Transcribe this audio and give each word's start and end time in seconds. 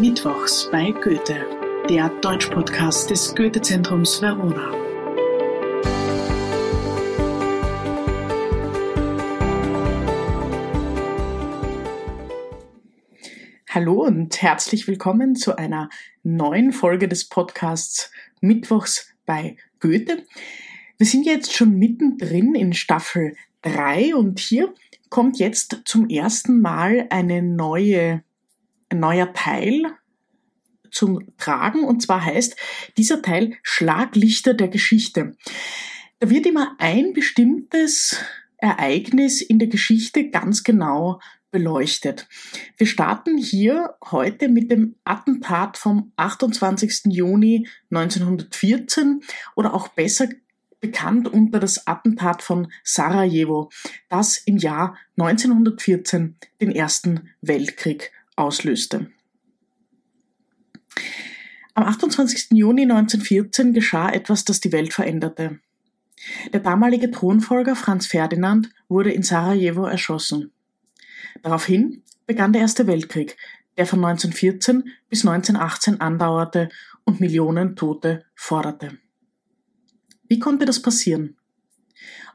Mittwochs 0.00 0.68
bei 0.72 0.90
Goethe, 0.90 1.46
der 1.88 2.08
Deutschpodcast 2.20 3.10
des 3.10 3.32
Goethe-Zentrums 3.36 4.20
Verona. 4.20 4.72
Hallo 13.70 14.04
und 14.04 14.42
herzlich 14.42 14.88
willkommen 14.88 15.36
zu 15.36 15.56
einer 15.56 15.88
neuen 16.24 16.72
Folge 16.72 17.06
des 17.06 17.28
Podcasts 17.28 18.10
Mittwochs 18.40 19.14
bei 19.26 19.56
Goethe. 19.78 20.24
Wir 20.98 21.06
sind 21.06 21.24
jetzt 21.24 21.54
schon 21.54 21.78
mittendrin 21.78 22.56
in 22.56 22.72
Staffel 22.72 23.36
3 23.62 24.16
und 24.16 24.40
hier 24.40 24.74
kommt 25.08 25.38
jetzt 25.38 25.82
zum 25.84 26.08
ersten 26.08 26.60
Mal 26.60 27.06
eine 27.10 27.40
neue, 27.40 28.23
ein 28.94 29.00
neuer 29.00 29.32
Teil 29.32 29.84
zum 30.90 31.36
Tragen 31.36 31.84
und 31.84 32.00
zwar 32.00 32.24
heißt 32.24 32.56
dieser 32.96 33.20
Teil 33.20 33.56
Schlaglichter 33.62 34.54
der 34.54 34.68
Geschichte. 34.68 35.36
Da 36.20 36.30
wird 36.30 36.46
immer 36.46 36.76
ein 36.78 37.12
bestimmtes 37.12 38.16
Ereignis 38.56 39.42
in 39.42 39.58
der 39.58 39.68
Geschichte 39.68 40.30
ganz 40.30 40.62
genau 40.62 41.20
beleuchtet. 41.50 42.28
Wir 42.76 42.86
starten 42.86 43.36
hier 43.36 43.94
heute 44.10 44.48
mit 44.48 44.70
dem 44.70 44.96
Attentat 45.04 45.76
vom 45.76 46.12
28. 46.16 47.12
Juni 47.12 47.68
1914 47.90 49.22
oder 49.54 49.74
auch 49.74 49.88
besser 49.88 50.28
bekannt 50.80 51.28
unter 51.28 51.60
das 51.60 51.86
Attentat 51.86 52.42
von 52.42 52.68
Sarajevo, 52.82 53.70
das 54.08 54.36
im 54.36 54.56
Jahr 54.56 54.96
1914 55.16 56.36
den 56.60 56.72
Ersten 56.72 57.30
Weltkrieg 57.40 58.12
auslöste. 58.36 59.10
Am 61.74 61.84
28. 61.84 62.50
Juni 62.52 62.82
1914 62.82 63.72
geschah 63.72 64.10
etwas, 64.10 64.44
das 64.44 64.60
die 64.60 64.72
Welt 64.72 64.92
veränderte. 64.92 65.58
Der 66.52 66.60
damalige 66.60 67.10
Thronfolger 67.10 67.76
Franz 67.76 68.06
Ferdinand 68.06 68.70
wurde 68.88 69.12
in 69.12 69.22
Sarajevo 69.22 69.84
erschossen. 69.84 70.52
Daraufhin 71.42 72.02
begann 72.26 72.52
der 72.52 72.62
Erste 72.62 72.86
Weltkrieg, 72.86 73.36
der 73.76 73.86
von 73.86 74.04
1914 74.04 74.84
bis 75.08 75.26
1918 75.26 76.00
andauerte 76.00 76.68
und 77.04 77.20
Millionen 77.20 77.76
Tote 77.76 78.24
forderte. 78.34 78.98
Wie 80.28 80.38
konnte 80.38 80.64
das 80.64 80.80
passieren? 80.80 81.36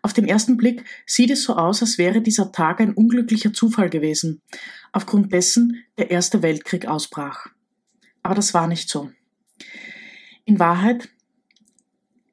Auf 0.02 0.14
den 0.14 0.28
ersten 0.28 0.58
Blick 0.58 0.86
sieht 1.06 1.32
es 1.32 1.44
so 1.44 1.56
aus, 1.56 1.82
als 1.82 1.98
wäre 1.98 2.22
dieser 2.22 2.52
Tag 2.52 2.80
ein 2.80 2.94
unglücklicher 2.94 3.54
Zufall 3.54 3.90
gewesen, 3.90 4.42
aufgrund 4.92 5.34
dessen 5.34 5.84
der 5.98 6.12
Erste 6.12 6.42
Weltkrieg 6.42 6.88
ausbrach. 6.88 7.48
Aber 8.24 8.36
das 8.36 8.54
war 8.54 8.68
nicht 8.68 8.90
so. 8.90 9.12
In 10.46 10.60
Wahrheit 10.60 11.10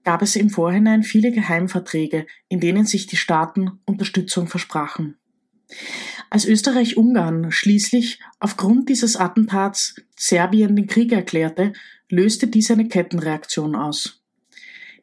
gab 0.04 0.22
es 0.22 0.36
im 0.36 0.50
Vorhinein 0.50 1.02
viele 1.02 1.32
Geheimverträge, 1.32 2.26
in 2.48 2.60
denen 2.60 2.86
sich 2.86 3.06
die 3.06 3.16
Staaten 3.16 3.80
Unterstützung 3.84 4.46
versprachen. 4.46 5.16
Als 6.30 6.44
Österreich-Ungarn 6.44 7.50
schließlich 7.50 8.20
aufgrund 8.38 8.88
dieses 8.88 9.16
Attentats 9.16 9.96
Serbien 10.16 10.76
den 10.76 10.86
Krieg 10.86 11.12
erklärte, 11.12 11.72
löste 12.08 12.46
dies 12.46 12.70
eine 12.70 12.88
Kettenreaktion 12.88 13.74
aus. 13.74 14.22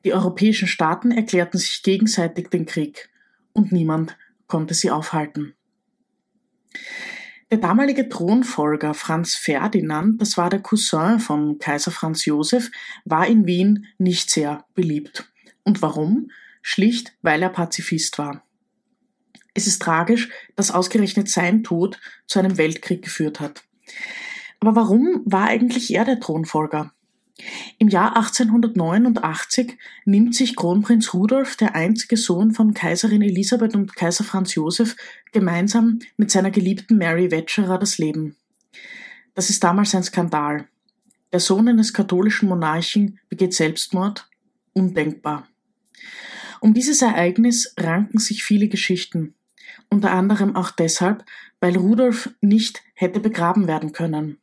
Die 0.03 0.13
europäischen 0.13 0.67
Staaten 0.67 1.11
erklärten 1.11 1.57
sich 1.57 1.81
gegenseitig 1.83 2.49
den 2.49 2.65
Krieg 2.65 3.09
und 3.53 3.71
niemand 3.71 4.17
konnte 4.47 4.73
sie 4.73 4.91
aufhalten. 4.91 5.55
Der 7.51 7.59
damalige 7.59 8.09
Thronfolger 8.09 8.93
Franz 8.93 9.35
Ferdinand, 9.35 10.19
das 10.19 10.37
war 10.37 10.49
der 10.49 10.61
Cousin 10.61 11.19
von 11.19 11.59
Kaiser 11.59 11.91
Franz 11.91 12.25
Josef, 12.25 12.71
war 13.05 13.27
in 13.27 13.45
Wien 13.45 13.85
nicht 13.99 14.31
sehr 14.31 14.65
beliebt. 14.73 15.31
Und 15.63 15.81
warum? 15.81 16.31
Schlicht, 16.61 17.13
weil 17.21 17.43
er 17.43 17.49
Pazifist 17.49 18.17
war. 18.17 18.43
Es 19.53 19.67
ist 19.67 19.81
tragisch, 19.81 20.29
dass 20.55 20.71
ausgerechnet 20.71 21.29
sein 21.29 21.63
Tod 21.63 21.99
zu 22.25 22.39
einem 22.39 22.57
Weltkrieg 22.57 23.03
geführt 23.03 23.39
hat. 23.39 23.63
Aber 24.59 24.75
warum 24.75 25.21
war 25.25 25.45
eigentlich 25.45 25.93
er 25.93 26.05
der 26.05 26.19
Thronfolger? 26.19 26.91
Im 27.79 27.89
Jahr 27.89 28.15
1889 28.15 29.77
nimmt 30.05 30.35
sich 30.35 30.55
Kronprinz 30.55 31.13
Rudolf, 31.13 31.55
der 31.55 31.75
einzige 31.75 32.15
Sohn 32.15 32.51
von 32.51 32.73
Kaiserin 32.73 33.21
Elisabeth 33.21 33.75
und 33.75 33.95
Kaiser 33.95 34.23
Franz 34.23 34.55
Josef, 34.55 34.95
gemeinsam 35.31 35.99
mit 36.15 36.29
seiner 36.29 36.51
geliebten 36.51 36.97
Mary 36.97 37.31
Wetscherer 37.31 37.79
das 37.79 37.97
Leben. 37.97 38.35
Das 39.33 39.49
ist 39.49 39.63
damals 39.63 39.95
ein 39.95 40.03
Skandal. 40.03 40.67
Der 41.31 41.39
Sohn 41.39 41.67
eines 41.67 41.93
katholischen 41.93 42.49
Monarchen 42.49 43.19
begeht 43.29 43.53
Selbstmord? 43.53 44.29
Undenkbar. 44.73 45.47
Um 46.59 46.73
dieses 46.73 47.01
Ereignis 47.01 47.73
ranken 47.77 48.19
sich 48.19 48.43
viele 48.43 48.67
Geschichten 48.67 49.33
unter 49.89 50.11
anderem 50.11 50.55
auch 50.55 50.71
deshalb, 50.71 51.23
weil 51.59 51.77
Rudolf 51.77 52.31
nicht 52.41 52.83
hätte 52.95 53.19
begraben 53.19 53.67
werden 53.67 53.91
können. 53.93 54.39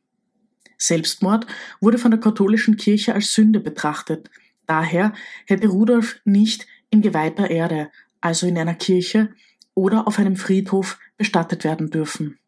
Selbstmord 0.81 1.45
wurde 1.79 1.97
von 1.97 2.11
der 2.11 2.19
katholischen 2.19 2.75
Kirche 2.75 3.13
als 3.13 3.33
Sünde 3.33 3.59
betrachtet. 3.59 4.29
Daher 4.65 5.13
hätte 5.45 5.67
Rudolf 5.67 6.19
nicht 6.25 6.65
in 6.89 7.01
geweihter 7.01 7.49
Erde, 7.49 7.91
also 8.19 8.47
in 8.47 8.57
einer 8.57 8.73
Kirche 8.73 9.29
oder 9.73 10.07
auf 10.07 10.17
einem 10.17 10.35
Friedhof 10.35 10.99
bestattet 11.17 11.63
werden 11.63 11.89
dürfen. 11.89 12.39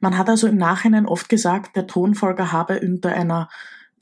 Man 0.00 0.18
hat 0.18 0.28
also 0.28 0.46
im 0.46 0.56
Nachhinein 0.56 1.06
oft 1.06 1.28
gesagt, 1.28 1.76
der 1.76 1.86
Thronfolger 1.86 2.52
habe 2.52 2.80
unter 2.80 3.12
einer 3.12 3.48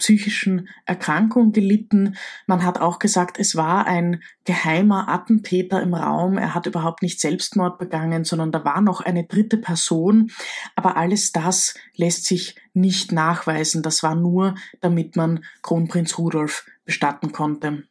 psychischen 0.01 0.69
Erkrankung 0.85 1.53
gelitten. 1.53 2.17
Man 2.47 2.65
hat 2.65 2.81
auch 2.81 2.99
gesagt, 2.99 3.39
es 3.39 3.55
war 3.55 3.87
ein 3.87 4.23
geheimer 4.45 5.09
Attentäter 5.09 5.81
im 5.81 5.95
Raum. 5.95 6.37
Er 6.37 6.55
hat 6.55 6.67
überhaupt 6.67 7.03
nicht 7.03 7.21
Selbstmord 7.21 7.79
begangen, 7.79 8.25
sondern 8.25 8.51
da 8.51 8.65
war 8.65 8.81
noch 8.81 9.01
eine 9.01 9.25
dritte 9.25 9.57
Person. 9.57 10.33
Aber 10.75 10.97
alles 10.97 11.31
das 11.31 11.75
lässt 11.95 12.27
sich 12.27 12.57
nicht 12.75 13.13
nachweisen. 13.13 13.83
Das 13.83 14.03
war 14.03 14.17
nur, 14.17 14.57
damit 14.81 15.15
man 15.15 15.45
Kronprinz 15.63 16.19
Rudolf 16.19 16.67
bestatten 16.85 17.31
konnte. 17.31 17.85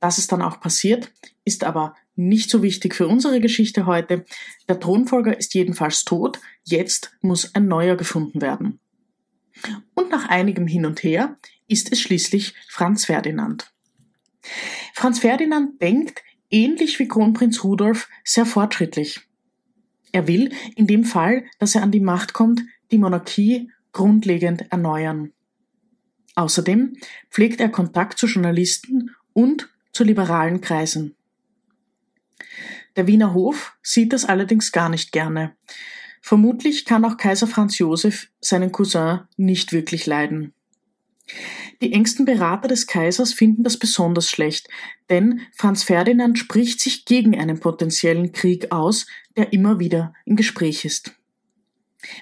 Das 0.00 0.18
ist 0.18 0.32
dann 0.32 0.42
auch 0.42 0.60
passiert, 0.60 1.10
ist 1.44 1.64
aber 1.64 1.94
nicht 2.16 2.50
so 2.50 2.62
wichtig 2.62 2.94
für 2.94 3.08
unsere 3.08 3.40
Geschichte 3.40 3.86
heute. 3.86 4.24
Der 4.68 4.78
Thronfolger 4.78 5.36
ist 5.36 5.54
jedenfalls 5.54 6.04
tot. 6.04 6.40
Jetzt 6.62 7.16
muss 7.20 7.54
ein 7.54 7.66
neuer 7.66 7.96
gefunden 7.96 8.40
werden. 8.40 8.78
Und 9.94 10.10
nach 10.10 10.28
einigem 10.28 10.66
Hin 10.66 10.86
und 10.86 11.02
Her 11.02 11.38
ist 11.68 11.92
es 11.92 12.00
schließlich 12.00 12.54
Franz 12.68 13.04
Ferdinand. 13.04 13.72
Franz 14.92 15.20
Ferdinand 15.20 15.80
denkt, 15.80 16.22
ähnlich 16.50 16.98
wie 16.98 17.08
Kronprinz 17.08 17.64
Rudolf, 17.64 18.08
sehr 18.24 18.46
fortschrittlich. 18.46 19.20
Er 20.12 20.28
will 20.28 20.52
in 20.76 20.86
dem 20.86 21.04
Fall, 21.04 21.44
dass 21.58 21.74
er 21.74 21.82
an 21.82 21.90
die 21.90 22.00
Macht 22.00 22.32
kommt, 22.32 22.62
die 22.90 22.98
Monarchie 22.98 23.70
grundlegend 23.92 24.70
erneuern. 24.70 25.32
Außerdem 26.36 26.96
pflegt 27.30 27.60
er 27.60 27.68
Kontakt 27.68 28.18
zu 28.18 28.26
Journalisten 28.26 29.10
und 29.32 29.70
zu 29.92 30.04
liberalen 30.04 30.60
Kreisen. 30.60 31.16
Der 32.96 33.06
Wiener 33.06 33.34
Hof 33.34 33.76
sieht 33.82 34.12
das 34.12 34.24
allerdings 34.24 34.72
gar 34.72 34.88
nicht 34.88 35.12
gerne. 35.12 35.56
Vermutlich 36.26 36.86
kann 36.86 37.04
auch 37.04 37.18
Kaiser 37.18 37.46
Franz 37.46 37.76
Josef 37.76 38.28
seinen 38.40 38.72
Cousin 38.72 39.20
nicht 39.36 39.74
wirklich 39.74 40.06
leiden. 40.06 40.54
Die 41.82 41.92
engsten 41.92 42.24
Berater 42.24 42.66
des 42.66 42.86
Kaisers 42.86 43.34
finden 43.34 43.62
das 43.62 43.78
besonders 43.78 44.30
schlecht, 44.30 44.70
denn 45.10 45.42
Franz 45.52 45.82
Ferdinand 45.82 46.38
spricht 46.38 46.80
sich 46.80 47.04
gegen 47.04 47.38
einen 47.38 47.60
potenziellen 47.60 48.32
Krieg 48.32 48.72
aus, 48.72 49.06
der 49.36 49.52
immer 49.52 49.80
wieder 49.80 50.14
im 50.24 50.34
Gespräch 50.36 50.86
ist. 50.86 51.12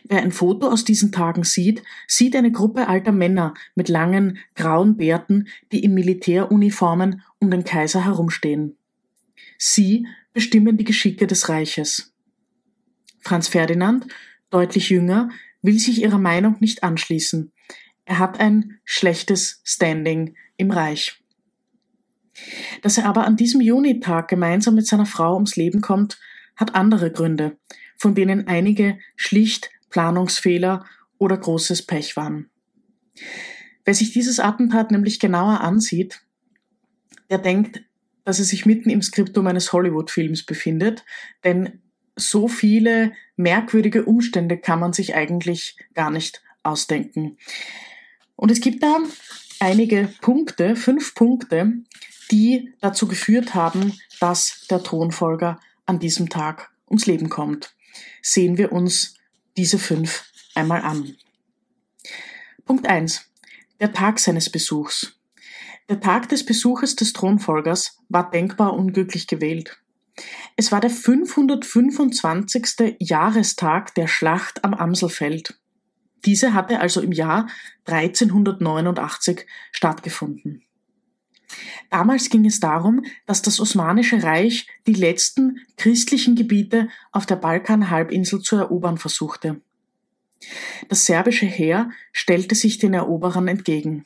Wer 0.03 0.23
ein 0.23 0.33
Foto 0.33 0.67
aus 0.67 0.83
diesen 0.83 1.13
Tagen 1.13 1.45
sieht, 1.45 1.85
sieht 2.09 2.35
eine 2.35 2.51
Gruppe 2.51 2.89
alter 2.89 3.13
Männer 3.13 3.55
mit 3.77 3.89
langen, 3.89 4.39
grauen 4.57 4.97
Bärten, 4.97 5.47
die 5.71 5.85
in 5.85 5.95
Militäruniformen 5.95 7.23
um 7.39 7.53
den 7.53 7.63
Kaiser 7.63 8.05
herumstehen. 8.05 8.77
Sie 9.59 10.09
bestimmen 10.33 10.77
die 10.77 10.85
Geschicke 10.85 11.29
des 11.29 11.49
Reiches. 11.49 12.12
Franz 13.23 13.49
Ferdinand, 13.49 14.07
deutlich 14.51 14.91
jünger, 14.91 15.31
will 15.63 15.79
sich 15.79 16.03
ihrer 16.03 16.19
Meinung 16.19 16.57
nicht 16.61 16.83
anschließen. 16.83 17.53
Er 18.05 18.19
hat 18.19 18.41
ein 18.41 18.81
schlechtes 18.85 19.63
Standing 19.65 20.35
im 20.57 20.71
Reich. 20.71 21.23
Dass 22.83 22.99
er 22.99 23.07
aber 23.07 23.25
an 23.27 23.37
diesem 23.37 23.61
Junitag 23.61 24.29
gemeinsam 24.29 24.75
mit 24.75 24.87
seiner 24.87 25.07
Frau 25.07 25.35
ums 25.35 25.57
Leben 25.57 25.81
kommt, 25.81 26.19
hat 26.57 26.75
andere 26.75 27.11
Gründe, 27.11 27.57
von 27.97 28.15
denen 28.15 28.49
einige 28.49 28.99
schlicht 29.17 29.71
Planungsfehler 29.91 30.85
oder 31.19 31.37
großes 31.37 31.87
Pech 31.87 32.17
waren. 32.17 32.51
Wer 33.85 33.95
sich 33.95 34.13
dieses 34.13 34.41
Attentat 34.41 34.91
nämlich 34.91 35.21
genauer 35.21 35.61
ansieht, 35.61 36.23
der 37.31 37.39
denkt, 37.39 37.83
dass 38.25 38.39
er 38.39 38.45
sich 38.45 38.67
mitten 38.67 38.91
im 38.91 39.03
Skriptum 39.03 39.47
eines 39.47 39.73
Hollywood-Films 39.73 40.45
befindet, 40.45 41.05
denn 41.45 41.81
so 42.17 42.49
viele 42.49 43.13
merkwürdige 43.37 44.05
Umstände 44.05 44.59
kann 44.59 44.81
man 44.81 44.93
sich 44.93 45.15
eigentlich 45.15 45.77
gar 45.95 46.11
nicht 46.11 46.43
ausdenken. 46.63 47.39
Und 48.37 48.51
es 48.51 48.61
gibt 48.61 48.83
da 48.83 48.99
einige 49.61 50.13
Punkte, 50.21 50.77
fünf 50.77 51.15
Punkte, 51.15 51.73
die 52.31 52.73
dazu 52.81 53.07
geführt 53.07 53.55
haben, 53.55 53.99
dass 54.21 54.67
der 54.71 54.83
Thronfolger 54.83 55.61
an 55.87 55.99
diesem 55.99 56.29
Tag 56.29 56.71
ums 56.89 57.07
Leben 57.07 57.29
kommt. 57.29 57.75
Sehen 58.23 58.57
wir 58.59 58.73
uns 58.73 59.15
diese 59.57 59.79
fünf 59.79 60.25
einmal 60.55 60.83
an. 60.83 61.17
Punkt 62.65 62.87
eins: 62.87 63.31
Der 63.81 63.93
Tag 63.93 64.19
seines 64.19 64.51
Besuchs. 64.51 65.19
Der 65.89 66.01
Tag 66.01 66.29
des 66.29 66.47
Besuches 66.47 66.97
des 66.97 67.13
Thronfolgers 67.13 67.99
war 68.09 68.31
denkbar 68.31 68.73
unglücklich 68.75 69.27
gewählt. 69.27 69.82
Es 70.57 70.73
war 70.73 70.81
der 70.81 70.91
525. 70.91 72.97
Jahrestag 72.99 73.95
der 73.95 74.09
Schlacht 74.09 74.65
am 74.65 74.75
Amselfeld. 74.75 75.59
Diese 76.25 76.55
hatte 76.55 76.81
also 76.81 77.01
im 77.01 77.13
Jahr 77.13 77.49
1389 77.87 79.47
stattgefunden. 79.73 80.63
Damals 81.91 82.31
ging 82.31 82.47
es 82.47 82.61
darum, 82.61 83.05
dass 83.27 83.43
das 83.43 83.61
Osmanische 83.61 84.23
Reich 84.23 84.69
die 84.87 84.95
letzten 84.95 85.59
christlichen 85.77 86.37
Gebiete 86.37 86.89
auf 87.11 87.27
der 87.27 87.37
Balkanhalbinsel 87.37 88.41
zu 88.41 88.57
erobern 88.57 88.99
versuchte. 88.99 89.61
Das 90.89 91.05
serbische 91.05 91.47
Heer 91.47 91.91
stellte 92.13 92.55
sich 92.55 92.79
den 92.79 92.95
Eroberern 92.95 93.49
entgegen. 93.49 94.05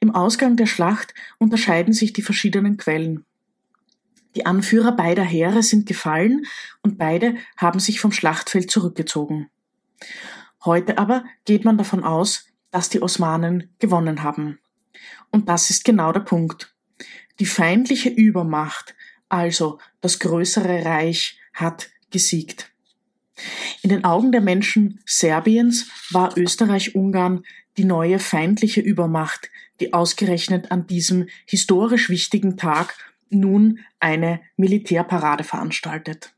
Im 0.00 0.14
Ausgang 0.14 0.56
der 0.56 0.66
Schlacht 0.66 1.14
unterscheiden 1.38 1.92
sich 1.92 2.12
die 2.12 2.22
verschiedenen 2.22 2.76
Quellen. 2.76 3.24
Die 4.38 4.46
Anführer 4.46 4.92
beider 4.92 5.24
Heere 5.24 5.64
sind 5.64 5.84
gefallen 5.86 6.46
und 6.80 6.96
beide 6.96 7.34
haben 7.56 7.80
sich 7.80 7.98
vom 7.98 8.12
Schlachtfeld 8.12 8.70
zurückgezogen. 8.70 9.50
Heute 10.64 10.96
aber 10.96 11.24
geht 11.44 11.64
man 11.64 11.76
davon 11.76 12.04
aus, 12.04 12.46
dass 12.70 12.88
die 12.88 13.02
Osmanen 13.02 13.74
gewonnen 13.80 14.22
haben. 14.22 14.60
Und 15.32 15.48
das 15.48 15.70
ist 15.70 15.84
genau 15.84 16.12
der 16.12 16.20
Punkt. 16.20 16.72
Die 17.40 17.46
feindliche 17.46 18.10
Übermacht, 18.10 18.94
also 19.28 19.80
das 20.00 20.20
größere 20.20 20.84
Reich, 20.84 21.40
hat 21.52 21.90
gesiegt. 22.12 22.70
In 23.82 23.90
den 23.90 24.04
Augen 24.04 24.30
der 24.30 24.40
Menschen 24.40 25.00
Serbiens 25.04 25.90
war 26.12 26.38
Österreich-Ungarn 26.38 27.42
die 27.76 27.84
neue 27.84 28.20
feindliche 28.20 28.82
Übermacht, 28.82 29.50
die 29.80 29.92
ausgerechnet 29.92 30.70
an 30.70 30.86
diesem 30.86 31.26
historisch 31.44 32.08
wichtigen 32.08 32.56
Tag 32.56 32.94
nun 33.30 33.80
eine 34.00 34.40
Militärparade 34.56 35.44
veranstaltet. 35.44 36.34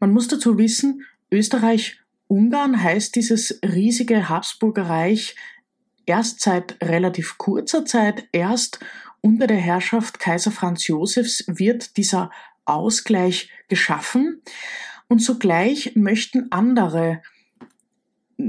Man 0.00 0.12
muss 0.12 0.28
dazu 0.28 0.58
wissen, 0.58 1.04
Österreich-Ungarn 1.30 2.82
heißt 2.82 3.14
dieses 3.16 3.60
riesige 3.62 4.28
Habsburger 4.28 4.88
Reich 4.88 5.34
erst 6.06 6.40
seit 6.40 6.82
relativ 6.82 7.38
kurzer 7.38 7.84
Zeit, 7.84 8.28
erst 8.32 8.80
unter 9.20 9.46
der 9.46 9.58
Herrschaft 9.58 10.18
Kaiser 10.18 10.50
Franz 10.50 10.86
Josefs 10.86 11.44
wird 11.46 11.96
dieser 11.96 12.30
Ausgleich 12.64 13.50
geschaffen 13.68 14.42
und 15.08 15.20
zugleich 15.20 15.92
möchten 15.96 16.52
andere 16.52 17.22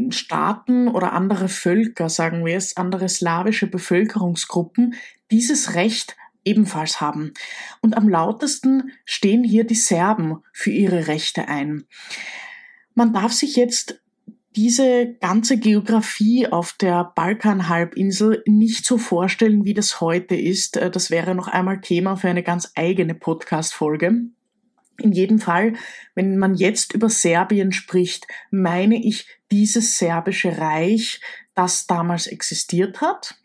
Staaten 0.10 0.88
oder 0.88 1.14
andere 1.14 1.50
Völker, 1.50 2.10
sagen 2.10 2.46
wir 2.46 2.56
es, 2.56 2.78
andere 2.78 3.10
slawische 3.10 3.68
Bevölkerungsgruppen 3.68 4.94
dieses 5.32 5.74
Recht 5.74 6.16
ebenfalls 6.50 7.00
haben. 7.00 7.34
Und 7.82 7.96
am 7.96 8.10
lautesten 8.10 8.92
stehen 9.06 9.44
hier 9.44 9.64
die 9.64 9.76
Serben 9.76 10.40
für 10.52 10.72
ihre 10.72 11.08
Rechte 11.08 11.48
ein. 11.48 11.86
Man 12.96 13.14
darf 13.14 13.32
sich 13.32 13.56
jetzt 13.56 14.02
diese 14.56 15.16
ganze 15.22 15.58
Geografie 15.58 16.48
auf 16.48 16.74
der 16.74 17.14
Balkanhalbinsel 17.16 18.44
nicht 18.48 18.86
so 18.86 18.98
vorstellen, 18.98 19.64
wie 19.64 19.74
das 19.74 20.02
heute 20.02 20.36
ist. 20.36 20.78
Äh, 20.78 20.90
das 20.90 21.12
wäre 21.12 21.36
noch 21.36 21.48
einmal 21.48 21.82
Thema 21.82 22.16
für 22.16 22.30
eine 22.30 22.44
ganz 22.44 22.72
eigene 22.76 23.14
Podcast-Folge. 23.14 24.24
In 25.02 25.12
jedem 25.14 25.40
Fall, 25.40 25.74
wenn 26.14 26.38
man 26.38 26.56
jetzt 26.56 26.94
über 26.94 27.10
Serbien 27.10 27.72
spricht, 27.72 28.28
meine 28.52 29.02
ich 29.02 29.28
dieses 29.52 29.98
serbische 29.98 30.58
Reich, 30.58 31.22
das 31.56 31.88
damals 31.88 32.28
existiert 32.28 33.00
hat. 33.02 33.36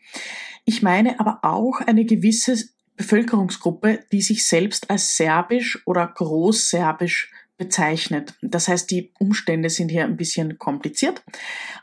Ich 0.65 0.81
meine 0.81 1.19
aber 1.19 1.39
auch 1.43 1.79
eine 1.79 2.05
gewisse 2.05 2.57
Bevölkerungsgruppe, 2.97 3.99
die 4.11 4.21
sich 4.21 4.47
selbst 4.47 4.89
als 4.89 5.17
serbisch 5.17 5.81
oder 5.85 6.07
großserbisch 6.07 7.31
bezeichnet. 7.57 8.33
Das 8.41 8.67
heißt, 8.67 8.89
die 8.91 9.11
Umstände 9.19 9.69
sind 9.69 9.89
hier 9.89 10.03
ein 10.03 10.17
bisschen 10.17 10.57
kompliziert. 10.57 11.23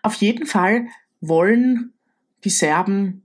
Auf 0.03 0.15
jeden 0.15 0.47
Fall 0.47 0.87
wollen 1.21 1.93
die 2.45 2.51
Serben 2.51 3.23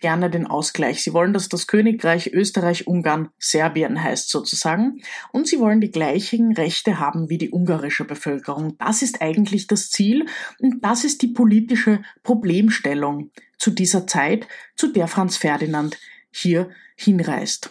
gerne 0.00 0.28
den 0.28 0.46
Ausgleich. 0.46 1.02
Sie 1.02 1.14
wollen, 1.14 1.32
dass 1.32 1.48
das 1.48 1.66
Königreich 1.66 2.30
Österreich-Ungarn 2.32 3.30
Serbien 3.38 4.02
heißt 4.02 4.28
sozusagen. 4.28 5.00
Und 5.32 5.48
sie 5.48 5.58
wollen 5.60 5.80
die 5.80 5.90
gleichen 5.90 6.52
Rechte 6.52 7.00
haben 7.00 7.30
wie 7.30 7.38
die 7.38 7.50
ungarische 7.50 8.04
Bevölkerung. 8.04 8.76
Das 8.76 9.00
ist 9.00 9.22
eigentlich 9.22 9.66
das 9.66 9.90
Ziel 9.90 10.26
und 10.58 10.84
das 10.84 11.04
ist 11.04 11.22
die 11.22 11.28
politische 11.28 12.02
Problemstellung 12.22 13.30
zu 13.56 13.70
dieser 13.70 14.06
Zeit, 14.06 14.46
zu 14.76 14.88
der 14.88 15.08
Franz 15.08 15.38
Ferdinand 15.38 15.96
hier 16.34 16.70
hinreist. 16.96 17.70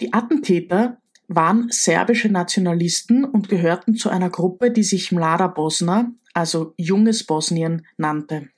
Die 0.00 0.12
Attentäter 0.12 1.00
waren 1.28 1.68
serbische 1.70 2.28
Nationalisten 2.28 3.24
und 3.24 3.48
gehörten 3.48 3.96
zu 3.96 4.08
einer 4.08 4.30
Gruppe, 4.30 4.70
die 4.70 4.82
sich 4.82 5.12
Mlada 5.12 5.46
Bosna, 5.46 6.12
also 6.32 6.74
junges 6.76 7.24
Bosnien, 7.24 7.86
nannte. 7.96 8.50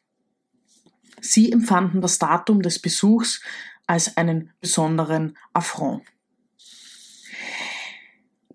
Sie 1.20 1.52
empfanden 1.52 2.00
das 2.00 2.18
Datum 2.18 2.62
des 2.62 2.78
Besuchs 2.80 3.42
als 3.86 4.16
einen 4.16 4.50
besonderen 4.60 5.36
Affront. 5.52 6.02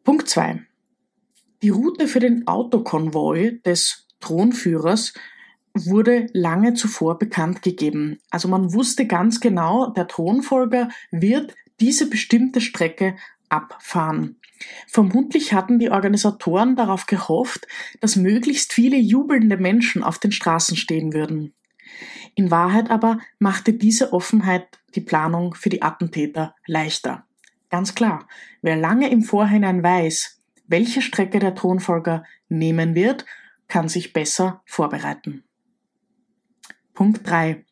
Punkt 0.04 0.30
2. 0.30 0.62
Die 1.62 1.70
Route 1.70 2.08
für 2.08 2.20
den 2.20 2.48
Autokonvoi 2.48 3.60
des 3.66 4.08
Thronführers 4.20 5.14
wurde 5.86 6.28
lange 6.34 6.74
zuvor 6.74 7.20
bekannt 7.20 7.62
gegeben. 7.62 8.20
Also 8.30 8.48
man 8.48 8.74
wusste 8.74 9.06
ganz 9.06 9.40
genau, 9.40 9.92
der 9.92 10.08
Thronfolger 10.08 10.90
wird 11.12 11.56
diese 11.80 12.10
bestimmte 12.10 12.62
Strecke 12.62 13.16
abfahren. 13.50 14.38
Vermutlich 14.88 15.54
hatten 15.54 15.80
die 15.80 15.92
Organisatoren 15.92 16.76
darauf 16.76 17.06
gehofft, 17.06 17.68
dass 18.02 18.16
möglichst 18.16 18.74
viele 18.74 18.98
jubelnde 18.98 19.58
Menschen 19.58 20.04
auf 20.04 20.18
den 20.18 20.32
Straßen 20.32 20.76
stehen 20.76 21.14
würden. 21.14 21.54
In 22.36 22.52
Wahrheit 22.52 22.90
aber 22.90 23.20
machte 23.40 23.74
diese 23.74 24.14
Offenheit 24.14 24.68
die 24.96 25.02
Planung 25.02 25.54
für 25.54 25.70
die 25.70 25.82
Attentäter 25.82 26.56
leichter. 26.66 27.26
Ganz 27.70 27.96
klar, 27.96 28.28
wer 28.62 28.76
lange 28.76 29.10
im 29.10 29.24
Vorhinein 29.24 29.84
weiß, 29.84 30.40
welche 30.68 31.02
Strecke 31.02 31.40
der 31.40 31.56
Thronfolger 31.56 32.24
nehmen 32.50 32.96
wird, 32.96 33.26
kann 33.68 33.90
sich 33.90 34.14
besser 34.14 34.62
vorbereiten. 34.66 35.44
Punkt 36.98 37.30
3. 37.30 37.64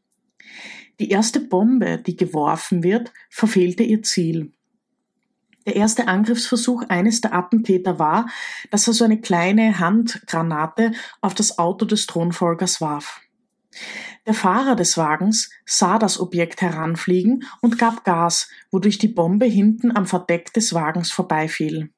Die 1.00 1.10
erste 1.10 1.40
Bombe, 1.40 1.98
die 1.98 2.16
geworfen 2.16 2.84
wird, 2.84 3.12
verfehlte 3.32 3.82
ihr 3.82 4.04
Ziel. 4.04 4.52
Der 5.66 5.76
erste 5.76 6.08
Angriffsversuch 6.08 6.84
eines 6.90 7.22
der 7.22 7.34
Attentäter 7.34 7.98
war, 7.98 8.30
dass 8.70 8.86
er 8.86 8.94
so 8.94 9.04
eine 9.04 9.20
kleine 9.20 9.80
Handgranate 9.80 10.92
auf 11.22 11.34
das 11.34 11.58
Auto 11.58 11.86
des 11.86 12.06
Thronfolgers 12.06 12.82
warf. 12.82 13.20
Der 14.28 14.36
Fahrer 14.36 14.76
des 14.76 14.96
Wagens 14.96 15.50
sah 15.66 15.98
das 15.98 16.20
Objekt 16.20 16.62
heranfliegen 16.62 17.46
und 17.62 17.80
gab 17.80 18.04
Gas, 18.04 18.48
wodurch 18.70 19.00
die 19.00 19.08
Bombe 19.08 19.48
hinten 19.48 19.90
am 19.98 20.06
Verdeck 20.06 20.54
des 20.54 20.76
Wagens 20.76 21.12
vorbeifiel. 21.12 21.90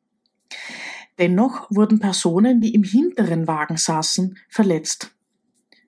Dennoch 1.19 1.69
wurden 1.69 1.99
Personen, 1.99 2.61
die 2.61 2.73
im 2.73 2.83
hinteren 2.83 3.47
Wagen 3.47 3.75
saßen, 3.75 4.37
verletzt. 4.47 5.16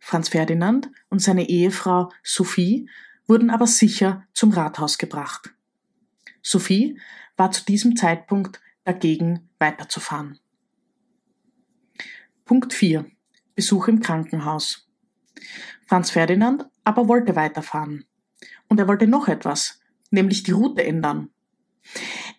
Franz 0.10 0.30
Ferdinand 0.30 0.90
und 1.10 1.22
seine 1.22 1.50
Ehefrau 1.50 2.12
Sophie 2.24 2.90
wurden 3.28 3.52
aber 3.52 3.68
sicher 3.68 4.26
zum 4.34 4.50
Rathaus 4.50 4.98
gebracht. 4.98 5.54
Sophie 6.42 7.00
war 7.38 7.52
zu 7.52 7.64
diesem 7.64 7.96
Zeitpunkt 7.96 8.60
dagegen 8.86 9.48
weiterzufahren. 9.60 10.40
Punkt 12.44 12.74
4. 12.74 13.06
Besuch 13.54 13.88
im 13.88 14.00
Krankenhaus. 14.00 14.90
Franz 15.86 16.10
Ferdinand 16.10 16.66
aber 16.84 17.08
wollte 17.08 17.36
weiterfahren. 17.36 18.06
Und 18.68 18.80
er 18.80 18.88
wollte 18.88 19.06
noch 19.06 19.28
etwas, 19.28 19.80
nämlich 20.10 20.42
die 20.42 20.54
Route 20.54 20.84
ändern. 20.84 21.30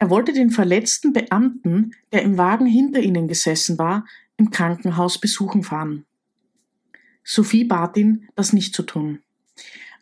Er 0.00 0.10
wollte 0.10 0.32
den 0.32 0.50
verletzten 0.50 1.12
Beamten, 1.12 1.92
der 2.10 2.22
im 2.22 2.36
Wagen 2.36 2.66
hinter 2.66 2.98
ihnen 2.98 3.28
gesessen 3.28 3.78
war, 3.78 4.06
im 4.36 4.50
Krankenhaus 4.50 5.18
besuchen 5.18 5.62
fahren. 5.62 6.04
Sophie 7.22 7.64
bat 7.64 7.96
ihn, 7.96 8.28
das 8.34 8.52
nicht 8.52 8.74
zu 8.74 8.82
tun. 8.82 9.22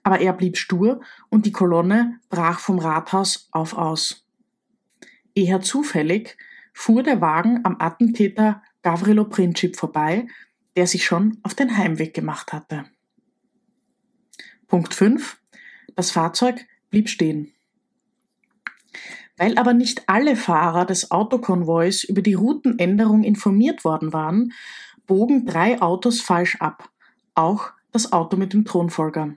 Aber 0.02 0.20
er 0.20 0.32
blieb 0.32 0.56
stur 0.56 1.00
und 1.28 1.46
die 1.46 1.52
Kolonne 1.52 2.20
brach 2.30 2.60
vom 2.60 2.78
Rathaus 2.78 3.48
auf 3.50 3.76
aus. 3.76 4.26
Eher 5.34 5.60
zufällig 5.60 6.37
fuhr 6.72 7.02
der 7.02 7.20
Wagen 7.20 7.60
am 7.64 7.76
Attentäter 7.78 8.62
Gavrilo 8.82 9.25
Princip 9.25 9.76
vorbei, 9.76 10.26
der 10.76 10.87
sich 10.87 11.04
schon 11.04 11.38
auf 11.42 11.54
den 11.54 11.76
Heimweg 11.76 12.14
gemacht 12.14 12.52
hatte. 12.52 12.87
Punkt 14.68 14.94
5. 14.94 15.40
Das 15.96 16.10
Fahrzeug 16.10 16.66
blieb 16.90 17.08
stehen. 17.08 17.52
Weil 19.37 19.58
aber 19.58 19.72
nicht 19.72 20.08
alle 20.08 20.37
Fahrer 20.37 20.84
des 20.84 21.10
Autokonvois 21.10 22.04
über 22.08 22.22
die 22.22 22.34
Routenänderung 22.34 23.25
informiert 23.25 23.84
worden 23.84 24.12
waren, 24.12 24.52
bogen 25.06 25.46
drei 25.46 25.80
Autos 25.80 26.20
falsch 26.20 26.56
ab, 26.60 26.90
auch 27.38 27.71
das 27.92 28.12
Auto 28.12 28.37
mit 28.37 28.52
dem 28.52 28.64
Thronfolger. 28.64 29.35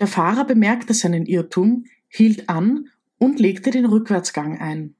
Der 0.00 0.06
Fahrer 0.06 0.44
bemerkte 0.44 0.94
seinen 0.94 1.26
Irrtum, 1.26 1.84
hielt 2.08 2.48
an 2.48 2.88
und 3.18 3.38
legte 3.38 3.70
den 3.70 3.84
Rückwärtsgang 3.84 4.58
ein. 4.58 4.94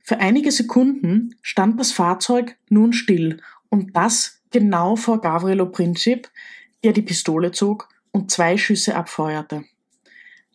Für 0.00 0.18
einige 0.18 0.52
Sekunden 0.52 1.34
stand 1.42 1.80
das 1.80 1.92
Fahrzeug 1.92 2.56
nun 2.68 2.92
still 2.92 3.40
und 3.68 3.96
das 3.96 4.42
genau 4.50 4.96
vor 4.96 5.20
Gavrilo 5.20 5.66
Princip, 5.66 6.30
der 6.84 6.92
die 6.92 7.02
Pistole 7.02 7.50
zog 7.50 7.88
und 8.12 8.30
zwei 8.30 8.56
Schüsse 8.56 8.94
abfeuerte. 8.94 9.64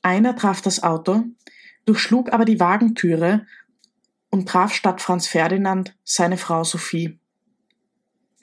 Einer 0.01 0.35
traf 0.35 0.61
das 0.61 0.81
Auto, 0.81 1.25
durchschlug 1.85 2.31
aber 2.31 2.45
die 2.45 2.59
Wagentüre 2.59 3.45
und 4.29 4.47
traf 4.47 4.73
statt 4.73 5.01
Franz 5.01 5.27
Ferdinand 5.27 5.97
seine 6.03 6.37
Frau 6.37 6.63
Sophie. 6.63 7.18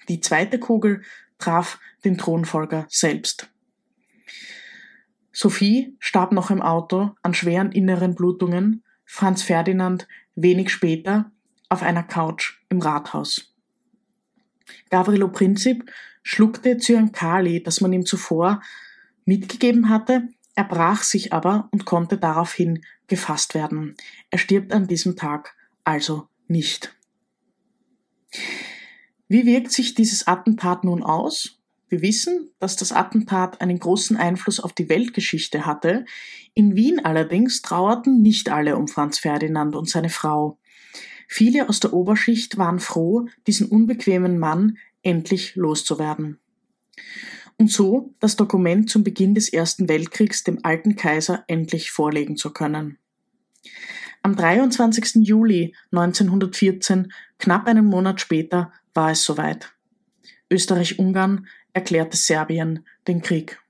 Die 0.09 0.21
zweite 0.21 0.59
Kugel 0.59 1.03
traf 1.39 1.79
den 2.05 2.19
Thronfolger 2.19 2.87
selbst. 2.89 3.51
Sophie 5.33 5.97
starb 5.99 6.33
noch 6.33 6.51
im 6.51 6.63
Auto 6.63 7.15
an 7.23 7.35
schweren 7.35 7.73
inneren 7.73 8.15
Blutungen, 8.15 8.83
Franz 9.05 9.43
Ferdinand 9.43 10.09
wenig 10.35 10.71
später 10.71 11.31
auf 11.69 11.83
einer 11.83 12.03
Couch 12.03 12.61
im 12.69 12.81
Rathaus. 12.81 13.55
Gavrilo 14.91 15.29
Princip 15.29 15.91
schluckte 16.23 16.79
Zyankali, 16.79 17.63
das 17.63 17.81
man 17.81 17.93
ihm 17.93 18.07
zuvor 18.07 18.63
mitgegeben 19.25 19.89
hatte, 19.89 20.29
er 20.55 20.65
brach 20.65 21.03
sich 21.03 21.35
aber 21.35 21.69
und 21.71 21.85
konnte 21.85 22.17
daraufhin 22.17 22.83
gefasst 23.09 23.55
werden. 23.55 23.95
Er 24.31 24.39
stirbt 24.39 24.73
an 24.73 24.87
diesem 24.87 25.17
Tag 25.17 25.55
also 25.85 26.29
nicht. 26.49 26.96
Wie 29.29 29.47
wirkt 29.47 29.73
sich 29.73 29.95
dieses 29.95 30.27
Attentat 30.27 30.85
nun 30.85 31.03
aus? 31.03 31.59
Wir 31.89 32.03
wissen, 32.03 32.51
dass 32.59 32.77
das 32.77 32.93
Attentat 32.93 33.61
einen 33.61 33.79
großen 33.79 34.17
Einfluss 34.17 34.61
auf 34.61 34.73
die 34.73 34.89
Weltgeschichte 34.89 35.67
hatte. 35.67 36.05
In 36.55 36.75
Wien 36.75 37.05
allerdings 37.05 37.63
trauerten 37.63 38.23
nicht 38.23 38.49
alle 38.51 38.77
um 38.77 38.89
Franz 38.89 39.19
Ferdinand 39.19 39.77
und 39.77 39.89
seine 39.89 40.11
Frau. 40.11 40.59
Viele 41.29 41.69
aus 41.69 41.81
der 41.81 41.93
Oberschicht 41.93 42.57
waren 42.57 42.81
froh, 42.81 43.27
diesen 43.47 43.69
unbequemen 43.69 44.39
Mann 44.39 44.79
endlich 45.03 45.55
loszuwerden 45.57 46.39
und 47.59 47.71
so 47.71 48.15
das 48.21 48.37
Dokument 48.37 48.91
zum 48.91 49.03
Beginn 49.05 49.35
des 49.35 49.53
Ersten 49.53 49.89
Weltkriegs 49.89 50.45
dem 50.45 50.61
alten 50.63 50.97
Kaiser 50.97 51.45
endlich 51.47 51.91
vorlegen 51.91 52.37
zu 52.37 52.53
können. 52.53 52.99
Am 54.23 54.37
23. 54.37 55.27
Juli 55.27 55.75
1914, 55.93 57.13
knapp 57.39 57.67
einen 57.67 57.87
Monat 57.87 58.21
später, 58.21 58.73
war 58.97 59.13
es 59.13 59.23
soweit. 59.23 59.73
Österreich-Ungarn 60.51 61.47
erklärte 61.73 62.17
Serbien 62.17 62.87
den 63.07 63.23
Krieg. 63.23 63.61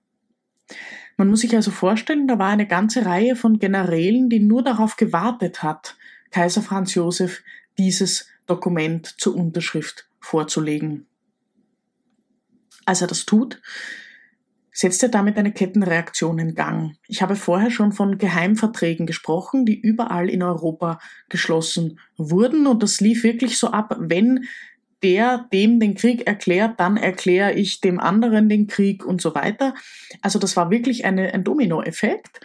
Man 1.16 1.28
muss 1.28 1.40
sich 1.40 1.54
also 1.56 1.71
vorstellen, 1.71 2.28
da 2.28 2.38
war 2.38 2.50
eine 2.50 2.66
ganze 2.66 3.06
Reihe 3.06 3.37
von 3.37 3.59
Generälen, 3.59 4.28
die 4.28 4.40
nur 4.40 4.62
darauf 4.62 4.97
gewartet 4.97 5.62
hat, 5.62 5.97
Kaiser 6.30 6.62
Franz 6.62 6.95
Josef 6.95 7.42
dieses 7.78 8.28
Dokument 8.47 9.06
zur 9.06 9.35
Unterschrift 9.35 10.09
vorzulegen. 10.21 11.06
Als 12.85 13.00
er 13.00 13.09
das 13.09 13.25
tut, 13.25 13.61
setzt 14.71 15.02
er 15.02 15.09
damit 15.09 15.38
eine 15.38 15.52
Kettenreaktion 15.52 16.38
in 16.38 16.54
Gang. 16.54 16.97
Ich 17.09 17.23
habe 17.23 17.35
vorher 17.35 17.71
schon 17.71 17.92
von 17.92 18.18
Geheimverträgen 18.18 19.06
gesprochen, 19.06 19.64
die 19.64 19.80
überall 19.80 20.28
in 20.28 20.42
Europa 20.42 21.00
geschlossen 21.30 21.99
wurden 22.18 22.66
und 22.66 22.83
das 22.83 23.00
lief 23.00 23.25
wirklich 23.25 23.59
so 23.59 23.71
ab, 23.71 23.97
wenn 23.99 24.45
der 25.07 25.47
dem 25.53 25.79
den 25.79 25.95
Krieg 25.95 26.27
erklärt, 26.27 26.81
dann 26.81 26.97
erkläre 26.97 27.53
ich 27.53 27.81
dem 27.81 28.01
anderen 28.01 28.49
den 28.49 28.67
Krieg 28.67 29.07
und 29.07 29.21
so 29.21 29.37
weiter. 29.37 29.73
Also 30.21 30.41
das 30.41 30.57
war 30.57 30.73
wirklich 30.73 31.05
eine, 31.05 31.33
ein 31.33 31.45
Dominoeffekt 31.45 32.41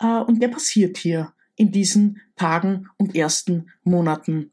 äh, 0.00 0.18
und 0.18 0.42
der 0.42 0.48
passiert 0.48 0.98
hier 0.98 1.32
in 1.56 1.72
diesen 1.72 2.20
Tagen 2.36 2.88
und 2.98 3.16
ersten 3.16 3.70
Monaten. 3.84 4.52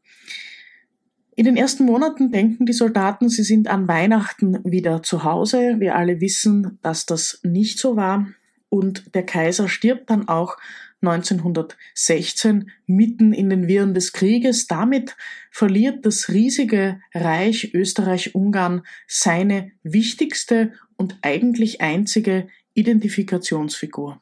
In 1.36 1.44
den 1.44 1.58
ersten 1.58 1.84
Monaten 1.84 2.30
denken 2.30 2.64
die 2.64 2.72
Soldaten, 2.72 3.28
sie 3.28 3.42
sind 3.42 3.68
an 3.68 3.86
Weihnachten 3.86 4.58
wieder 4.64 5.02
zu 5.02 5.22
Hause. 5.22 5.76
Wir 5.78 5.94
alle 5.94 6.22
wissen, 6.22 6.78
dass 6.80 7.04
das 7.04 7.38
nicht 7.42 7.78
so 7.78 7.96
war. 7.96 8.28
Und 8.70 9.14
der 9.14 9.26
Kaiser 9.26 9.68
stirbt 9.68 10.08
dann 10.08 10.26
auch 10.26 10.56
1916 11.02 12.70
mitten 12.86 13.32
in 13.32 13.50
den 13.50 13.66
Wirren 13.66 13.92
des 13.92 14.12
Krieges. 14.12 14.66
Damit 14.66 15.16
verliert 15.50 16.06
das 16.06 16.28
riesige 16.28 17.00
Reich 17.12 17.74
Österreich-Ungarn 17.74 18.82
seine 19.06 19.72
wichtigste 19.82 20.72
und 20.96 21.18
eigentlich 21.22 21.80
einzige 21.80 22.48
Identifikationsfigur. 22.74 24.20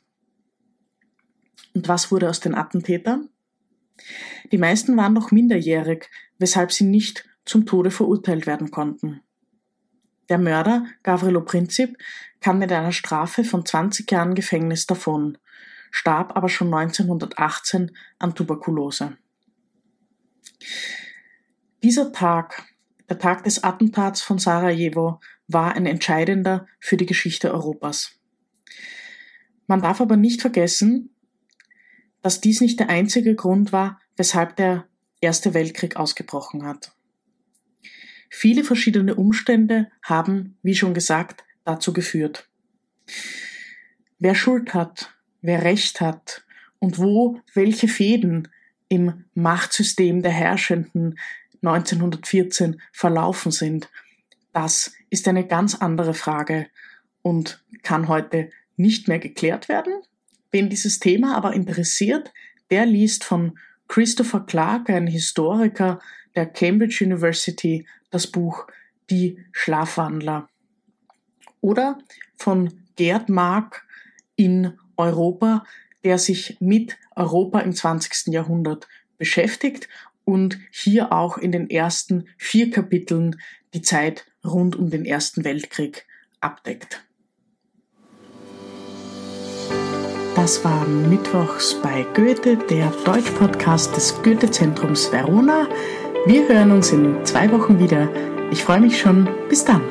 Und 1.74 1.88
was 1.88 2.10
wurde 2.10 2.28
aus 2.28 2.40
den 2.40 2.54
Attentätern? 2.54 3.28
Die 4.50 4.58
meisten 4.58 4.96
waren 4.96 5.12
noch 5.12 5.30
minderjährig, 5.30 6.08
weshalb 6.38 6.72
sie 6.72 6.84
nicht 6.84 7.28
zum 7.44 7.66
Tode 7.66 7.90
verurteilt 7.90 8.46
werden 8.46 8.70
konnten. 8.70 9.20
Der 10.30 10.38
Mörder, 10.38 10.86
Gavrilo 11.02 11.42
Princip, 11.42 11.96
kam 12.40 12.58
mit 12.58 12.72
einer 12.72 12.92
Strafe 12.92 13.44
von 13.44 13.66
20 13.66 14.10
Jahren 14.10 14.34
Gefängnis 14.34 14.86
davon, 14.86 15.36
starb 15.90 16.36
aber 16.36 16.48
schon 16.48 16.72
1918 16.72 17.96
an 18.18 18.34
Tuberkulose. 18.34 19.16
Dieser 21.82 22.12
Tag, 22.12 22.64
der 23.08 23.18
Tag 23.18 23.44
des 23.44 23.64
Attentats 23.64 24.20
von 24.20 24.38
Sarajevo, 24.38 25.20
war 25.48 25.74
ein 25.74 25.86
entscheidender 25.86 26.66
für 26.78 26.96
die 26.96 27.06
Geschichte 27.06 27.52
Europas. 27.52 28.20
Man 29.66 29.82
darf 29.82 30.00
aber 30.00 30.16
nicht 30.16 30.40
vergessen, 30.40 31.14
dass 32.22 32.40
dies 32.40 32.60
nicht 32.60 32.78
der 32.78 32.88
einzige 32.88 33.34
Grund 33.34 33.72
war, 33.72 34.00
weshalb 34.16 34.56
der 34.56 34.86
Erste 35.20 35.54
Weltkrieg 35.54 35.96
ausgebrochen 35.96 36.64
hat. 36.64 36.92
Viele 38.30 38.64
verschiedene 38.64 39.16
Umstände 39.16 39.90
haben, 40.02 40.56
wie 40.62 40.74
schon 40.74 40.94
gesagt, 40.94 41.44
dazu 41.64 41.92
geführt. 41.92 42.48
Wer 44.18 44.34
Schuld 44.34 44.72
hat, 44.72 45.14
wer 45.42 45.62
Recht 45.62 46.00
hat 46.00 46.44
und 46.78 46.98
wo 46.98 47.40
welche 47.54 47.88
Fäden 47.88 48.48
im 48.88 49.24
Machtsystem 49.34 50.22
der 50.22 50.32
Herrschenden 50.32 51.18
1914 51.62 52.80
verlaufen 52.92 53.52
sind, 53.52 53.88
das 54.52 54.92
ist 55.10 55.28
eine 55.28 55.46
ganz 55.46 55.76
andere 55.76 56.14
Frage 56.14 56.66
und 57.22 57.62
kann 57.82 58.08
heute 58.08 58.50
nicht 58.76 59.08
mehr 59.08 59.18
geklärt 59.18 59.68
werden. 59.68 59.92
Wen 60.50 60.68
dieses 60.68 60.98
Thema 60.98 61.36
aber 61.36 61.52
interessiert, 61.52 62.32
der 62.70 62.86
liest 62.86 63.24
von 63.24 63.58
Christopher 63.88 64.40
Clark, 64.40 64.90
ein 64.90 65.06
Historiker 65.06 66.00
der 66.34 66.46
Cambridge 66.46 67.04
University, 67.04 67.86
das 68.10 68.26
Buch 68.26 68.66
Die 69.10 69.44
Schlafwandler. 69.52 70.48
Oder 71.60 71.98
von 72.36 72.84
Gerd 72.96 73.28
Mark 73.28 73.86
in 74.36 74.78
Europa, 75.00 75.64
der 76.04 76.18
sich 76.18 76.56
mit 76.60 76.96
Europa 77.16 77.60
im 77.60 77.72
20. 77.74 78.32
Jahrhundert 78.32 78.88
beschäftigt 79.18 79.88
und 80.24 80.58
hier 80.70 81.12
auch 81.12 81.38
in 81.38 81.52
den 81.52 81.68
ersten 81.68 82.26
vier 82.38 82.70
Kapiteln 82.70 83.40
die 83.74 83.82
Zeit 83.82 84.26
rund 84.44 84.76
um 84.76 84.90
den 84.90 85.04
Ersten 85.04 85.44
Weltkrieg 85.44 86.06
abdeckt. 86.40 87.04
Das 90.36 90.64
war 90.64 90.86
Mittwochs 90.86 91.74
bei 91.82 92.06
Goethe, 92.14 92.56
der 92.56 92.90
Deutsch-Podcast 93.04 93.94
des 93.96 94.22
Goethe-Zentrums 94.22 95.12
Verona. 95.12 95.68
Wir 96.24 96.48
hören 96.48 96.70
uns 96.70 96.92
in 96.92 97.24
zwei 97.24 97.50
Wochen 97.52 97.78
wieder. 97.78 98.08
Ich 98.50 98.64
freue 98.64 98.80
mich 98.80 98.98
schon. 98.98 99.28
Bis 99.48 99.64
dann. 99.64 99.82